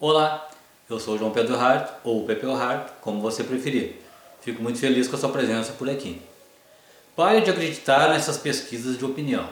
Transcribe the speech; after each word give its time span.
Olá, 0.00 0.48
eu 0.88 1.00
sou 1.00 1.18
João 1.18 1.32
Pedro 1.32 1.58
Hart, 1.58 1.90
ou 2.04 2.24
Pepe 2.24 2.46
Hart, 2.46 2.90
como 3.00 3.20
você 3.20 3.42
preferir. 3.42 4.00
Fico 4.40 4.62
muito 4.62 4.78
feliz 4.78 5.08
com 5.08 5.16
a 5.16 5.18
sua 5.18 5.28
presença 5.28 5.72
por 5.72 5.90
aqui. 5.90 6.22
Pare 7.16 7.40
de 7.40 7.50
acreditar 7.50 8.10
nessas 8.10 8.36
pesquisas 8.36 8.96
de 8.96 9.04
opinião. 9.04 9.48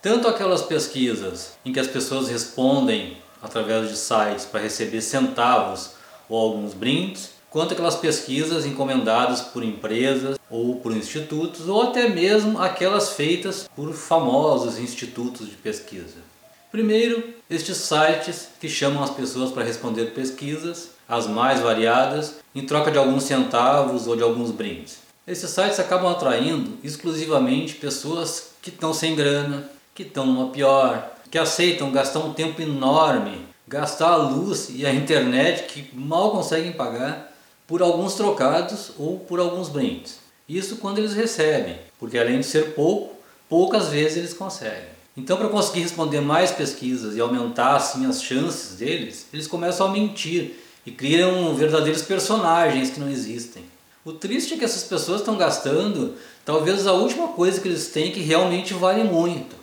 Tanto 0.00 0.26
aquelas 0.26 0.62
pesquisas 0.62 1.58
em 1.62 1.74
que 1.74 1.78
as 1.78 1.88
pessoas 1.88 2.30
respondem 2.30 3.18
através 3.42 3.90
de 3.90 3.96
sites 3.98 4.46
para 4.46 4.62
receber 4.62 5.02
centavos 5.02 5.90
ou 6.26 6.40
alguns 6.40 6.72
brindes, 6.72 7.32
quanto 7.50 7.74
aquelas 7.74 7.96
pesquisas 7.96 8.64
encomendadas 8.64 9.42
por 9.42 9.62
empresas 9.62 10.38
ou 10.48 10.76
por 10.76 10.96
institutos, 10.96 11.68
ou 11.68 11.82
até 11.82 12.08
mesmo 12.08 12.58
aquelas 12.58 13.10
feitas 13.10 13.68
por 13.76 13.92
famosos 13.92 14.78
institutos 14.78 15.50
de 15.50 15.56
pesquisa. 15.56 16.32
Primeiro, 16.72 17.22
estes 17.50 17.76
sites 17.76 18.48
que 18.58 18.66
chamam 18.66 19.02
as 19.02 19.10
pessoas 19.10 19.50
para 19.50 19.62
responder 19.62 20.06
pesquisas, 20.06 20.92
as 21.06 21.26
mais 21.26 21.60
variadas, 21.60 22.36
em 22.54 22.64
troca 22.64 22.90
de 22.90 22.96
alguns 22.96 23.24
centavos 23.24 24.06
ou 24.06 24.16
de 24.16 24.22
alguns 24.22 24.50
brindes. 24.50 25.00
Esses 25.26 25.50
sites 25.50 25.78
acabam 25.78 26.10
atraindo 26.10 26.78
exclusivamente 26.82 27.74
pessoas 27.74 28.52
que 28.62 28.70
estão 28.70 28.94
sem 28.94 29.14
grana, 29.14 29.68
que 29.94 30.02
estão 30.02 30.24
numa 30.24 30.48
pior, 30.48 31.12
que 31.30 31.36
aceitam 31.36 31.92
gastar 31.92 32.20
um 32.20 32.32
tempo 32.32 32.62
enorme, 32.62 33.46
gastar 33.68 34.08
a 34.08 34.16
luz 34.16 34.70
e 34.70 34.86
a 34.86 34.94
internet 34.94 35.64
que 35.64 35.94
mal 35.94 36.30
conseguem 36.30 36.72
pagar 36.72 37.34
por 37.66 37.82
alguns 37.82 38.14
trocados 38.14 38.92
ou 38.98 39.18
por 39.18 39.38
alguns 39.38 39.68
brindes. 39.68 40.20
Isso 40.48 40.76
quando 40.76 40.96
eles 40.96 41.12
recebem, 41.12 41.78
porque 41.98 42.18
além 42.18 42.40
de 42.40 42.46
ser 42.46 42.72
pouco, 42.72 43.14
poucas 43.46 43.88
vezes 43.88 44.16
eles 44.16 44.32
conseguem. 44.32 45.01
Então, 45.16 45.36
para 45.36 45.48
conseguir 45.48 45.80
responder 45.80 46.20
mais 46.20 46.50
pesquisas 46.50 47.16
e 47.16 47.20
aumentar 47.20 47.76
assim 47.76 48.06
as 48.06 48.22
chances 48.22 48.76
deles, 48.76 49.26
eles 49.32 49.46
começam 49.46 49.86
a 49.86 49.90
mentir 49.90 50.62
e 50.86 50.90
criam 50.90 51.54
verdadeiros 51.54 52.02
personagens 52.02 52.90
que 52.90 53.00
não 53.00 53.10
existem. 53.10 53.64
O 54.04 54.12
triste 54.12 54.54
é 54.54 54.56
que 54.56 54.64
essas 54.64 54.84
pessoas 54.84 55.20
estão 55.20 55.36
gastando 55.36 56.16
talvez 56.44 56.86
a 56.86 56.92
última 56.92 57.28
coisa 57.28 57.60
que 57.60 57.68
eles 57.68 57.88
têm 57.88 58.10
que 58.10 58.20
realmente 58.20 58.74
vale 58.74 59.04
muito: 59.04 59.54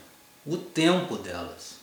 o 0.46 0.56
tempo 0.56 1.18
delas. 1.18 1.80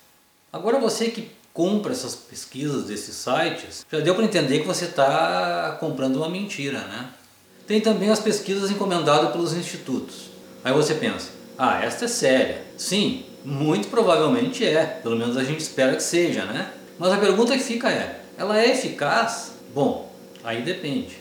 Agora, 0.53 0.79
você 0.79 1.11
que 1.11 1.31
compra 1.53 1.93
essas 1.93 2.15
pesquisas 2.15 2.85
desses 2.85 3.17
sites, 3.17 3.85
já 3.91 4.01
deu 4.01 4.15
para 4.15 4.25
entender 4.25 4.61
que 4.61 4.67
você 4.67 4.85
está 4.85 5.77
comprando 5.81 6.17
uma 6.17 6.29
mentira, 6.29 6.81
né? 6.81 7.11
Tem 7.67 7.81
também 7.81 8.11
as 8.11 8.21
pesquisas 8.21 8.71
encomendadas 8.71 9.33
pelos 9.33 9.53
institutos. 9.55 10.31
Aí 10.63 10.73
você 10.73 10.95
pensa, 10.95 11.31
ah, 11.59 11.83
esta 11.83 12.05
é 12.05 12.09
séria. 12.09 12.63
Sim, 12.77 13.25
muito 13.47 13.87
provavelmente 13.87 14.65
é, 14.65 14.85
pelo 14.85 15.15
menos 15.15 15.37
a 15.37 15.45
gente 15.45 15.61
espera 15.61 15.95
que 15.95 16.03
seja, 16.03 16.45
né? 16.45 16.73
Mas 16.99 17.13
a 17.13 17.17
pergunta 17.17 17.57
que 17.57 17.63
fica 17.63 17.89
é, 17.89 18.21
ela 18.37 18.61
é 18.61 18.73
eficaz? 18.73 19.53
Bom, 19.73 20.11
aí 20.43 20.63
depende. 20.63 21.17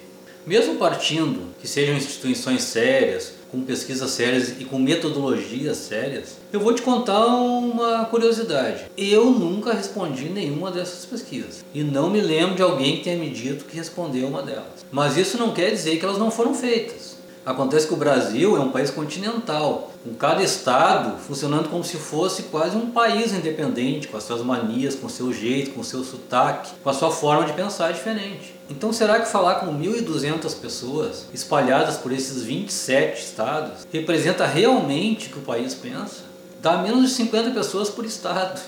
Mesmo 0.45 0.75
partindo 0.75 1.53
que 1.59 1.67
sejam 1.67 1.95
instituições 1.95 2.63
sérias, 2.63 3.33
com 3.51 3.61
pesquisas 3.61 4.11
sérias 4.11 4.55
e 4.59 4.65
com 4.65 4.79
metodologias 4.79 5.77
sérias, 5.77 6.37
eu 6.51 6.59
vou 6.59 6.73
te 6.73 6.81
contar 6.81 7.25
uma 7.27 8.05
curiosidade. 8.05 8.85
Eu 8.97 9.29
nunca 9.29 9.73
respondi 9.73 10.25
nenhuma 10.25 10.71
dessas 10.71 11.05
pesquisas 11.05 11.63
e 11.73 11.83
não 11.83 12.09
me 12.09 12.21
lembro 12.21 12.55
de 12.55 12.61
alguém 12.61 12.97
que 12.97 13.03
tenha 13.03 13.17
me 13.17 13.29
dito 13.29 13.65
que 13.65 13.77
respondeu 13.77 14.27
uma 14.27 14.41
delas. 14.41 14.85
Mas 14.91 15.15
isso 15.15 15.37
não 15.37 15.51
quer 15.51 15.71
dizer 15.71 15.97
que 15.97 16.05
elas 16.05 16.17
não 16.17 16.31
foram 16.31 16.53
feitas. 16.53 17.14
Acontece 17.45 17.85
que 17.85 17.93
o 17.93 17.97
Brasil 17.97 18.57
é 18.57 18.59
um 18.59 18.71
país 18.71 18.89
continental, 18.89 19.91
com 20.03 20.15
cada 20.15 20.41
estado 20.41 21.19
funcionando 21.19 21.69
como 21.69 21.83
se 21.83 21.95
fosse 21.95 22.43
quase 22.43 22.75
um 22.75 22.89
país 22.89 23.31
independente, 23.33 24.07
com 24.07 24.17
as 24.17 24.23
suas 24.23 24.41
manias, 24.41 24.95
com 24.95 25.05
o 25.05 25.09
seu 25.11 25.31
jeito, 25.31 25.69
com 25.69 25.81
o 25.81 25.83
seu 25.83 26.03
sotaque, 26.03 26.71
com 26.83 26.89
a 26.89 26.93
sua 26.93 27.11
forma 27.11 27.45
de 27.45 27.53
pensar 27.53 27.93
diferente. 27.93 28.55
Então 28.67 28.91
será 28.91 29.19
que 29.19 29.29
falar 29.29 29.55
com 29.55 29.67
1.200 29.67 30.59
pessoas 30.59 31.27
espalhadas 31.31 31.97
por 31.97 32.11
esses 32.11 32.41
27 32.41 33.21
estados 33.21 33.85
representa 33.93 34.47
realmente 34.47 35.27
o 35.27 35.33
que 35.33 35.39
o 35.39 35.43
país 35.43 35.75
pensa? 35.75 36.23
Dá 36.63 36.79
menos 36.79 37.03
de 37.03 37.09
50 37.09 37.51
pessoas 37.51 37.91
por 37.91 38.05
estado. 38.05 38.59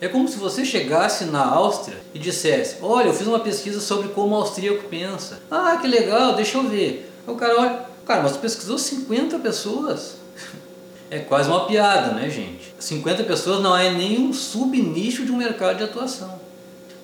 É 0.00 0.08
como 0.08 0.26
se 0.26 0.38
você 0.38 0.64
chegasse 0.64 1.26
na 1.26 1.44
Áustria 1.44 1.98
e 2.14 2.18
dissesse: 2.18 2.76
Olha, 2.80 3.08
eu 3.08 3.14
fiz 3.14 3.26
uma 3.26 3.40
pesquisa 3.40 3.78
sobre 3.78 4.08
como 4.08 4.34
o 4.34 4.38
austríaco 4.38 4.88
pensa. 4.88 5.38
Ah, 5.50 5.76
que 5.78 5.86
legal, 5.86 6.34
deixa 6.34 6.56
eu 6.56 6.64
ver. 6.64 7.12
O 7.26 7.36
cara 7.36 7.60
olha, 7.60 7.91
Cara, 8.04 8.22
mas 8.22 8.32
tu 8.32 8.38
pesquisou 8.38 8.78
50 8.78 9.38
pessoas. 9.38 10.16
É 11.10 11.18
quase 11.18 11.48
uma 11.48 11.66
piada, 11.66 12.14
né, 12.14 12.30
gente? 12.30 12.74
50 12.78 13.24
pessoas 13.24 13.62
não 13.62 13.76
é 13.76 13.92
nem 13.92 14.18
um 14.18 14.32
subnicho 14.32 15.26
de 15.26 15.30
um 15.30 15.36
mercado 15.36 15.76
de 15.76 15.84
atuação. 15.84 16.40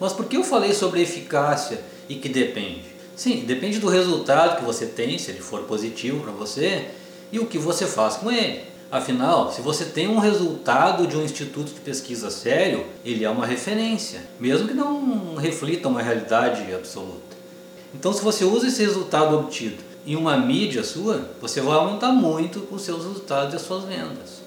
Mas 0.00 0.12
por 0.12 0.25
que 0.25 0.36
eu 0.36 0.44
falei 0.44 0.72
sobre 0.72 1.03
eficácia 1.03 1.81
e 2.09 2.14
que 2.14 2.28
depende? 2.28 2.84
Sim, 3.14 3.44
depende 3.47 3.78
do 3.78 3.88
resultado 3.88 4.56
que 4.56 4.64
você 4.64 4.86
tem, 4.86 5.19
se 5.19 5.31
ele 5.31 5.41
for 5.41 5.64
positivo 5.64 6.22
para 6.22 6.32
você, 6.32 6.88
e 7.30 7.38
o 7.38 7.47
que 7.47 7.59
você 7.59 7.84
faz 7.84 8.16
com 8.16 8.30
ele. 8.30 8.62
Afinal, 8.91 9.53
se 9.53 9.60
você 9.60 9.84
tem 9.84 10.09
um 10.09 10.19
resultado 10.19 11.06
de 11.06 11.15
um 11.15 11.22
instituto 11.22 11.75
de 11.75 11.80
pesquisa 11.80 12.30
sério, 12.30 12.86
ele 13.04 13.25
é 13.25 13.28
uma 13.28 13.44
referência, 13.44 14.22
mesmo 14.41 14.66
que 14.66 14.72
não 14.72 15.34
reflita 15.34 15.88
uma 15.88 16.00
realidade 16.00 16.72
absoluta. 16.72 17.36
Então, 17.94 18.12
se 18.12 18.22
você 18.22 18.44
usa 18.44 18.69
esse 18.69 18.82
resultado 18.82 19.36
obtido 19.36 19.88
em 20.09 20.17
uma 20.17 20.39
mídia 20.39 20.83
sua, 20.83 21.29
você 21.39 21.61
vai 21.61 21.77
aumentar 21.77 22.11
muito 22.13 22.67
os 22.71 22.81
seus 22.81 23.05
resultados 23.05 23.53
e 23.53 23.57
as 23.57 23.63
suas 23.63 23.85
vendas. 23.85 24.39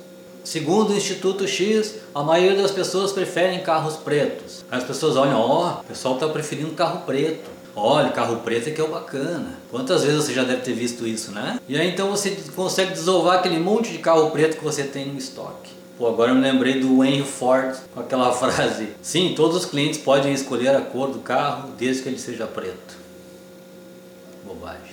Segundo 0.44 0.92
o 0.92 0.98
Instituto 0.98 1.48
X, 1.48 1.98
a 2.16 2.24
maioria 2.24 2.60
das 2.60 2.72
pessoas 2.72 3.12
preferem 3.12 3.62
carros 3.62 3.96
pretos. 3.96 4.66
As 4.72 4.84
pessoas 4.84 5.16
olham, 5.16 5.40
ó, 5.40 5.76
oh, 5.78 5.82
o 5.82 5.84
pessoal 5.84 6.16
está 6.16 6.28
preferindo 6.28 6.72
carro 6.72 7.02
preto. 7.06 7.48
Olha, 7.76 8.10
carro 8.10 8.38
preto 8.38 8.70
é 8.70 8.72
que 8.72 8.82
é 8.82 8.84
o 8.84 8.88
bacana. 8.88 9.60
Quantas 9.70 10.04
vezes 10.04 10.26
você 10.26 10.34
já 10.34 10.44
deve 10.44 10.62
ter 10.62 10.74
visto 10.74 11.06
isso, 11.06 11.32
né? 11.32 11.60
E 11.70 11.78
aí 11.78 11.92
então 11.92 12.10
você 12.10 12.36
consegue 12.56 12.94
desovar 12.94 13.38
aquele 13.38 13.60
monte 13.60 13.92
de 13.92 14.00
carro 14.00 14.32
preto 14.32 14.58
que 14.58 14.64
você 14.64 14.84
tem 14.84 15.06
no 15.06 15.18
estoque. 15.18 15.70
Pô, 15.96 16.08
agora 16.08 16.32
eu 16.32 16.36
me 16.36 16.42
lembrei 16.42 16.80
do 16.80 17.04
Henry 17.04 17.24
Ford 17.24 17.78
com 17.94 18.00
aquela 18.00 18.34
frase: 18.34 18.90
Sim, 19.00 19.34
todos 19.36 19.58
os 19.58 19.66
clientes 19.66 20.00
podem 20.00 20.34
escolher 20.34 20.76
a 20.76 20.82
cor 20.82 21.12
do 21.12 21.20
carro 21.20 21.70
desde 21.78 22.02
que 22.02 22.10
ele 22.10 22.20
seja 22.20 22.48
preto. 22.48 22.98
Bobagem. 24.44 24.91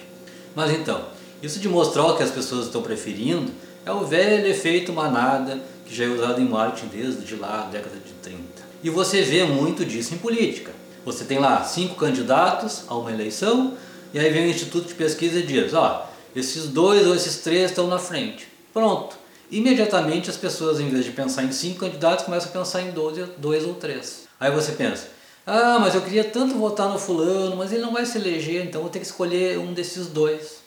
Mas 0.58 0.72
então, 0.72 1.02
isso 1.40 1.60
de 1.60 1.68
mostrar 1.68 2.04
o 2.04 2.16
que 2.16 2.22
as 2.24 2.32
pessoas 2.32 2.66
estão 2.66 2.82
preferindo 2.82 3.48
é 3.86 3.92
o 3.92 4.04
velho 4.04 4.44
efeito 4.44 4.92
manada 4.92 5.60
que 5.86 5.94
já 5.94 6.04
é 6.04 6.08
usado 6.08 6.40
em 6.40 6.48
marketing 6.48 6.88
desde 6.88 7.36
lá, 7.36 7.62
a 7.62 7.70
década 7.70 7.94
de 8.04 8.12
30. 8.14 8.40
E 8.82 8.90
você 8.90 9.22
vê 9.22 9.44
muito 9.44 9.84
disso 9.84 10.16
em 10.16 10.18
política. 10.18 10.72
Você 11.04 11.22
tem 11.22 11.38
lá 11.38 11.62
cinco 11.62 11.94
candidatos 11.94 12.82
a 12.88 12.96
uma 12.96 13.12
eleição 13.12 13.74
e 14.12 14.18
aí 14.18 14.30
vem 14.30 14.48
o 14.48 14.50
Instituto 14.50 14.88
de 14.88 14.94
Pesquisa 14.94 15.38
e 15.38 15.44
diz, 15.44 15.74
ó, 15.74 16.10
esses 16.34 16.66
dois 16.66 17.06
ou 17.06 17.14
esses 17.14 17.36
três 17.36 17.70
estão 17.70 17.86
na 17.86 18.00
frente. 18.00 18.48
Pronto. 18.72 19.16
Imediatamente 19.52 20.28
as 20.28 20.36
pessoas, 20.36 20.80
em 20.80 20.88
vez 20.88 21.04
de 21.04 21.12
pensar 21.12 21.44
em 21.44 21.52
cinco 21.52 21.78
candidatos, 21.78 22.24
começam 22.24 22.50
a 22.50 22.52
pensar 22.52 22.82
em 22.82 22.90
dois, 22.90 23.28
dois 23.38 23.64
ou 23.64 23.74
três. 23.74 24.26
Aí 24.40 24.50
você 24.50 24.72
pensa, 24.72 25.06
ah, 25.50 25.78
mas 25.80 25.94
eu 25.94 26.02
queria 26.02 26.24
tanto 26.24 26.58
votar 26.58 26.90
no 26.90 26.98
fulano, 26.98 27.56
mas 27.56 27.72
ele 27.72 27.80
não 27.80 27.94
vai 27.94 28.04
se 28.04 28.18
eleger, 28.18 28.66
então 28.66 28.82
vou 28.82 28.90
ter 28.90 28.98
que 28.98 29.06
escolher 29.06 29.58
um 29.58 29.72
desses 29.72 30.08
dois. 30.08 30.58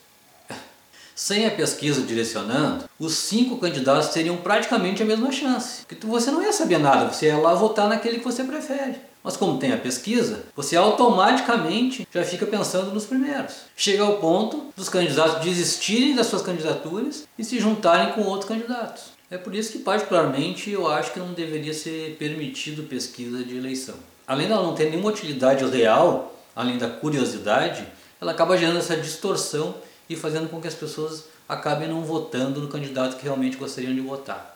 Sem 1.15 1.45
a 1.45 1.51
pesquisa 1.51 2.01
direcionando, 2.01 2.89
os 2.97 3.13
cinco 3.13 3.57
candidatos 3.57 4.09
teriam 4.09 4.37
praticamente 4.37 5.03
a 5.03 5.05
mesma 5.05 5.31
chance. 5.31 5.85
Porque 5.85 6.03
você 6.07 6.31
não 6.31 6.41
ia 6.41 6.51
saber 6.51 6.79
nada, 6.79 7.13
você 7.13 7.27
ia 7.27 7.37
lá 7.37 7.53
votar 7.53 7.87
naquele 7.87 8.17
que 8.17 8.25
você 8.25 8.43
prefere. 8.43 8.95
Mas 9.23 9.37
como 9.37 9.59
tem 9.59 9.71
a 9.71 9.77
pesquisa, 9.77 10.45
você 10.55 10.75
automaticamente 10.75 12.07
já 12.11 12.23
fica 12.23 12.47
pensando 12.47 12.91
nos 12.91 13.05
primeiros. 13.05 13.57
Chega 13.75 14.01
ao 14.01 14.17
ponto 14.17 14.73
dos 14.75 14.89
candidatos 14.89 15.43
desistirem 15.43 16.15
das 16.15 16.25
suas 16.25 16.41
candidaturas 16.41 17.27
e 17.37 17.43
se 17.43 17.59
juntarem 17.59 18.13
com 18.13 18.21
outros 18.21 18.49
candidatos. 18.49 19.11
É 19.29 19.37
por 19.37 19.53
isso 19.53 19.73
que, 19.73 19.79
particularmente, 19.79 20.71
eu 20.71 20.87
acho 20.87 21.13
que 21.13 21.19
não 21.19 21.33
deveria 21.33 21.73
ser 21.75 22.15
permitido 22.17 22.89
pesquisa 22.89 23.43
de 23.43 23.55
eleição 23.55 24.09
além 24.31 24.47
dela 24.47 24.63
não 24.63 24.73
ter 24.73 24.89
nenhuma 24.89 25.09
utilidade 25.09 25.65
real, 25.65 26.33
além 26.55 26.77
da 26.77 26.87
curiosidade, 26.87 27.85
ela 28.21 28.31
acaba 28.31 28.57
gerando 28.57 28.79
essa 28.79 28.95
distorção 28.95 29.75
e 30.09 30.15
fazendo 30.15 30.47
com 30.47 30.61
que 30.61 30.69
as 30.69 30.73
pessoas 30.73 31.25
acabem 31.49 31.89
não 31.89 32.01
votando 32.05 32.61
no 32.61 32.69
candidato 32.69 33.17
que 33.17 33.23
realmente 33.23 33.57
gostariam 33.57 33.93
de 33.93 33.99
votar. 33.99 34.55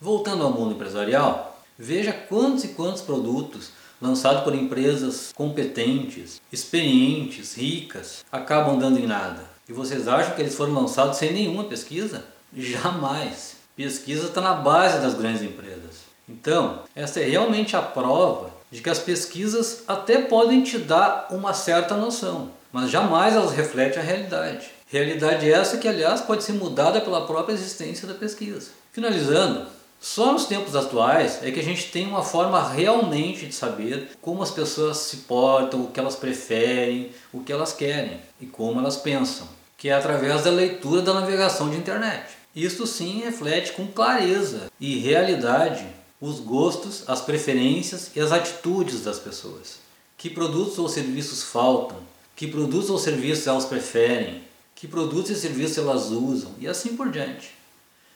Voltando 0.00 0.42
ao 0.42 0.50
mundo 0.50 0.76
empresarial, 0.76 1.62
veja 1.78 2.10
quantos 2.10 2.64
e 2.64 2.68
quantos 2.68 3.02
produtos 3.02 3.72
lançados 4.00 4.44
por 4.44 4.54
empresas 4.54 5.30
competentes, 5.34 6.40
experientes, 6.50 7.54
ricas, 7.54 8.24
acabam 8.32 8.78
dando 8.78 8.98
em 8.98 9.06
nada. 9.06 9.44
E 9.68 9.74
vocês 9.74 10.08
acham 10.08 10.34
que 10.34 10.40
eles 10.40 10.54
foram 10.54 10.72
lançados 10.72 11.18
sem 11.18 11.34
nenhuma 11.34 11.64
pesquisa? 11.64 12.24
Jamais. 12.56 13.56
Pesquisa 13.76 14.28
está 14.28 14.40
na 14.40 14.54
base 14.54 15.02
das 15.02 15.12
grandes 15.12 15.42
empresas. 15.42 16.00
Então, 16.26 16.84
essa 16.96 17.20
é 17.20 17.24
realmente 17.24 17.76
a 17.76 17.82
prova 17.82 18.61
de 18.72 18.80
que 18.80 18.90
as 18.90 18.98
pesquisas 18.98 19.84
até 19.86 20.22
podem 20.22 20.62
te 20.62 20.78
dar 20.78 21.28
uma 21.30 21.52
certa 21.54 21.94
noção, 21.94 22.50
mas 22.72 22.90
jamais 22.90 23.36
elas 23.36 23.52
refletem 23.52 24.00
a 24.00 24.04
realidade. 24.04 24.66
Realidade 24.90 25.52
essa 25.52 25.76
que, 25.76 25.86
aliás, 25.86 26.22
pode 26.22 26.42
ser 26.42 26.54
mudada 26.54 27.00
pela 27.00 27.26
própria 27.26 27.52
existência 27.54 28.08
da 28.08 28.14
pesquisa. 28.14 28.70
Finalizando, 28.90 29.66
Só 30.02 30.32
nos 30.32 30.46
tempos 30.46 30.74
atuais 30.74 31.38
é 31.44 31.52
que 31.52 31.60
a 31.60 31.62
gente 31.62 31.92
tem 31.92 32.08
uma 32.08 32.24
forma 32.24 32.60
realmente 32.70 33.46
de 33.46 33.54
saber 33.54 34.10
como 34.20 34.42
as 34.42 34.50
pessoas 34.50 34.96
se 34.96 35.18
portam, 35.18 35.82
o 35.82 35.92
que 35.92 36.00
elas 36.00 36.16
preferem, 36.16 37.12
o 37.32 37.38
que 37.38 37.52
elas 37.52 37.72
querem 37.72 38.20
e 38.40 38.46
como 38.46 38.80
elas 38.80 38.96
pensam, 38.96 39.46
que 39.78 39.88
é 39.88 39.92
através 39.92 40.42
da 40.42 40.50
leitura 40.50 41.02
da 41.02 41.14
navegação 41.14 41.70
de 41.70 41.76
internet. 41.76 42.26
Isto 42.54 42.84
sim 42.84 43.22
reflete 43.24 43.74
com 43.74 43.86
clareza 43.86 44.72
e 44.80 44.98
realidade 44.98 45.86
os 46.22 46.38
gostos, 46.38 47.02
as 47.08 47.20
preferências 47.20 48.12
e 48.14 48.20
as 48.20 48.30
atitudes 48.30 49.00
das 49.00 49.18
pessoas. 49.18 49.78
Que 50.16 50.30
produtos 50.30 50.78
ou 50.78 50.88
serviços 50.88 51.42
faltam, 51.42 51.98
que 52.36 52.46
produtos 52.46 52.90
ou 52.90 52.96
serviços 52.96 53.44
elas 53.48 53.64
preferem, 53.64 54.44
que 54.76 54.86
produtos 54.86 55.32
e 55.32 55.34
serviços 55.34 55.78
elas 55.78 56.10
usam 56.10 56.54
e 56.60 56.68
assim 56.68 56.96
por 56.96 57.10
diante. 57.10 57.50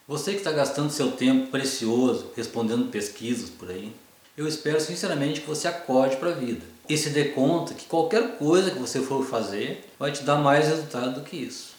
Você 0.06 0.30
que 0.30 0.38
está 0.38 0.52
gastando 0.52 0.92
seu 0.92 1.10
tempo 1.10 1.50
precioso 1.50 2.30
respondendo 2.36 2.92
pesquisas 2.92 3.50
por 3.50 3.72
aí, 3.72 3.92
eu 4.36 4.46
espero 4.46 4.80
sinceramente 4.80 5.40
que 5.40 5.48
você 5.48 5.66
acorde 5.66 6.16
para 6.16 6.30
a 6.30 6.34
vida 6.34 6.64
e 6.88 6.96
se 6.96 7.10
dê 7.10 7.24
conta 7.24 7.74
que 7.74 7.86
qualquer 7.86 8.38
coisa 8.38 8.70
que 8.70 8.78
você 8.78 9.00
for 9.00 9.26
fazer 9.26 9.84
vai 9.98 10.12
te 10.12 10.22
dar 10.22 10.36
mais 10.36 10.68
resultado 10.68 11.18
do 11.18 11.24
que 11.24 11.36
isso. 11.36 11.74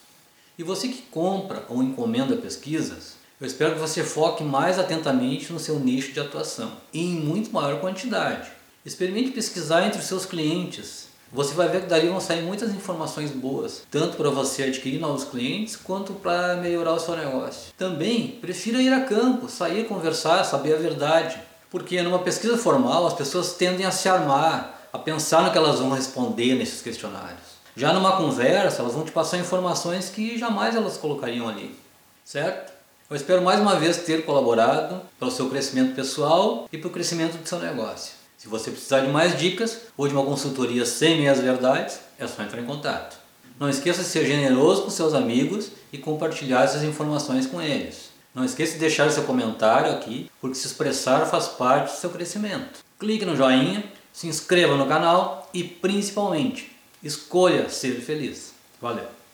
E 0.60 0.64
você 0.64 0.90
que 0.90 1.04
compra 1.04 1.66
ou 1.70 1.82
encomenda 1.82 2.36
pesquisas, 2.36 3.16
eu 3.40 3.46
espero 3.46 3.74
que 3.74 3.80
você 3.80 4.04
foque 4.04 4.44
mais 4.44 4.80
atentamente 4.80 5.54
no 5.54 5.60
seu 5.60 5.80
nicho 5.80 6.12
de 6.12 6.20
atuação 6.20 6.72
e 6.92 7.00
em 7.00 7.16
muito 7.16 7.54
maior 7.54 7.80
quantidade. 7.80 8.50
Experimente 8.84 9.30
pesquisar 9.30 9.86
entre 9.86 10.00
os 10.00 10.08
seus 10.08 10.26
clientes, 10.26 11.08
você 11.32 11.54
vai 11.54 11.68
ver 11.68 11.82
que 11.82 11.88
dali 11.88 12.08
vão 12.08 12.20
sair 12.20 12.42
muitas 12.42 12.74
informações 12.74 13.30
boas, 13.30 13.84
tanto 13.92 14.18
para 14.18 14.32
você 14.32 14.64
adquirir 14.64 15.00
novos 15.00 15.26
clientes 15.26 15.76
quanto 15.76 16.14
para 16.14 16.56
melhorar 16.56 16.94
o 16.94 17.00
seu 17.00 17.16
negócio. 17.16 17.74
Também 17.78 18.40
prefira 18.42 18.82
ir 18.82 18.92
a 18.92 19.02
campo, 19.02 19.48
sair, 19.50 19.86
conversar, 19.86 20.44
saber 20.44 20.74
a 20.74 20.80
verdade, 20.80 21.38
porque 21.70 22.02
numa 22.02 22.20
pesquisa 22.20 22.58
formal 22.58 23.06
as 23.06 23.14
pessoas 23.14 23.54
tendem 23.54 23.86
a 23.86 23.92
se 23.92 24.10
armar, 24.10 24.88
a 24.92 24.98
pensar 24.98 25.44
no 25.44 25.52
que 25.52 25.58
elas 25.58 25.80
vão 25.80 25.92
responder 25.92 26.56
nesses 26.56 26.82
questionários. 26.82 27.58
Já 27.76 27.94
numa 27.94 28.18
conversa, 28.18 28.82
elas 28.82 28.94
vão 28.94 29.04
te 29.04 29.12
passar 29.12 29.38
informações 29.38 30.10
que 30.10 30.40
jamais 30.40 30.76
elas 30.76 30.98
colocariam 30.98 31.48
ali, 31.48 31.78
certo? 32.26 32.77
Eu 33.10 33.16
espero 33.16 33.42
mais 33.42 33.58
uma 33.62 33.80
vez 33.80 33.96
ter 34.00 34.26
colaborado 34.26 35.02
para 35.18 35.30
o 35.30 35.32
seu 35.32 35.50
crescimento 35.50 35.96
pessoal 35.96 36.68
e 36.70 36.78
para 36.78 36.90
o 36.90 36.92
crescimento 36.92 37.38
do 37.38 37.48
seu 37.48 37.58
negócio. 37.58 38.12
Se 38.38 38.50
você 38.50 38.70
precisar 38.70 39.00
de 39.00 39.08
mais 39.08 39.40
dicas 39.40 39.80
ou 39.96 40.10
de 40.10 40.14
uma 40.14 40.26
consultoria 40.26 40.86
sem 40.86 41.18
meias 41.18 41.40
verdades, 41.40 42.02
é 42.20 42.28
só 42.28 42.44
entrar 42.44 42.62
em 42.62 42.66
contato. 42.66 43.18
Não 43.58 43.70
esqueça 43.70 44.04
de 44.04 44.10
ser 44.10 44.26
generoso 44.26 44.84
com 44.84 44.90
seus 44.90 45.14
amigos 45.14 45.72
e 45.94 45.98
compartilhar 45.98 46.66
essas 46.66 46.84
informações 46.84 47.48
com 47.48 47.62
eles. 47.62 48.10
Não 48.36 48.44
esqueça 48.44 48.74
de 48.74 48.80
deixar 48.80 49.10
seu 49.10 49.24
comentário 49.24 49.94
aqui, 49.94 50.30
porque 50.42 50.58
se 50.58 50.68
expressar 50.68 51.26
faz 51.28 51.48
parte 51.48 51.94
do 51.94 51.98
seu 51.98 52.10
crescimento. 52.10 52.84
Clique 53.00 53.24
no 53.24 53.38
joinha, 53.38 53.86
se 54.12 54.28
inscreva 54.28 54.76
no 54.76 54.86
canal 54.86 55.50
e 55.54 55.64
principalmente, 55.64 56.76
escolha 57.02 57.70
ser 57.70 58.02
feliz. 58.02 58.52
Valeu! 58.82 59.27